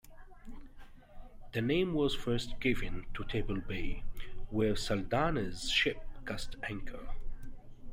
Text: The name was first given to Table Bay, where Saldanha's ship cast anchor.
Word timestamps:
The 1.53 1.61
name 1.61 1.93
was 1.93 2.15
first 2.15 2.59
given 2.59 3.05
to 3.13 3.23
Table 3.23 3.57
Bay, 3.61 4.03
where 4.49 4.73
Saldanha's 4.73 5.69
ship 5.69 5.97
cast 6.25 6.55
anchor. 6.63 7.07